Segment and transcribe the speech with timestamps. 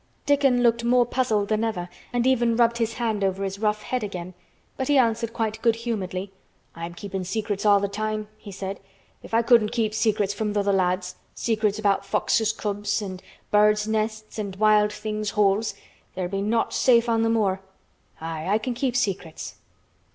[0.25, 4.03] Dickon looked more puzzled than ever and even rubbed his hand over his rough head
[4.03, 4.33] again,
[4.75, 6.31] but he answered quite good humoredly.
[6.73, 8.79] "I'm keepin' secrets all th' time," he said.
[9.21, 13.19] "If I couldn't keep secrets from th' other lads, secrets about foxes' cubs, an'
[13.51, 15.75] birds' nests, an' wild things' holes,
[16.15, 17.61] there'd be naught safe on th' moor.
[18.19, 19.57] Aye, I can keep secrets."